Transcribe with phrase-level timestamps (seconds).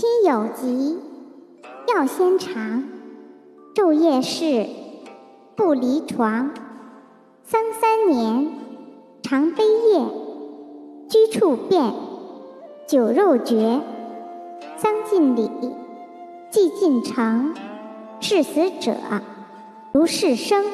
[0.00, 0.98] 亲有疾，
[1.94, 2.84] 药先尝。
[3.74, 4.66] 昼夜侍，
[5.54, 6.52] 不离床。
[7.42, 8.50] 丧三年，
[9.22, 10.08] 常悲咽。
[11.06, 11.92] 居处变，
[12.86, 13.78] 酒肉绝。
[14.78, 15.50] 丧尽礼，
[16.50, 17.54] 祭尽诚。
[18.20, 18.94] 视死者，
[19.92, 20.64] 如是生。